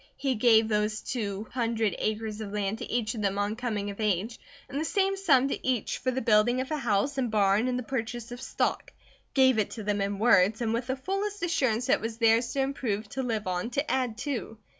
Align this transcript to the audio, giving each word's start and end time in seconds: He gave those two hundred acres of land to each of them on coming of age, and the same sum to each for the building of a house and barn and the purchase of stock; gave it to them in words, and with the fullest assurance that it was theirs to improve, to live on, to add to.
He 0.17 0.33
gave 0.33 0.67
those 0.67 1.01
two 1.01 1.47
hundred 1.51 1.93
acres 1.99 2.41
of 2.41 2.51
land 2.51 2.79
to 2.79 2.91
each 2.91 3.13
of 3.13 3.21
them 3.21 3.37
on 3.37 3.55
coming 3.55 3.91
of 3.91 3.99
age, 4.01 4.39
and 4.67 4.81
the 4.81 4.83
same 4.83 5.15
sum 5.15 5.49
to 5.49 5.67
each 5.67 5.99
for 5.99 6.09
the 6.09 6.23
building 6.23 6.59
of 6.59 6.71
a 6.71 6.77
house 6.77 7.19
and 7.19 7.29
barn 7.29 7.67
and 7.67 7.77
the 7.77 7.83
purchase 7.83 8.31
of 8.31 8.41
stock; 8.41 8.91
gave 9.35 9.59
it 9.59 9.69
to 9.69 9.83
them 9.83 10.01
in 10.01 10.17
words, 10.17 10.59
and 10.59 10.73
with 10.73 10.87
the 10.87 10.95
fullest 10.95 11.43
assurance 11.43 11.85
that 11.85 11.99
it 11.99 12.01
was 12.01 12.17
theirs 12.17 12.51
to 12.53 12.61
improve, 12.61 13.09
to 13.09 13.21
live 13.21 13.45
on, 13.45 13.69
to 13.69 13.91
add 13.91 14.17
to. 14.17 14.57